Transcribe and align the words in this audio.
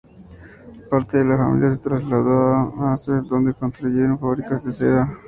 Parte 0.89 1.19
de 1.19 1.25
la 1.25 1.37
familia 1.37 1.71
se 1.73 1.77
trasladó 1.77 2.53
a 2.55 2.71
Manresa 2.75 3.21
donde 3.29 3.53
construyeron 3.53 4.17
fábricas 4.17 4.63
de 4.65 4.73
seda. 4.73 5.07